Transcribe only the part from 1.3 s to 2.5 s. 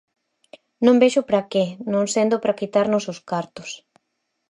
que, non sendo